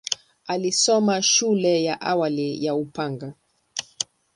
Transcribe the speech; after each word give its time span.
Alisoma 0.47 1.21
shule 1.21 1.83
ya 1.83 2.01
awali 2.01 2.65
ya 2.65 2.75
Upanga. 2.75 3.33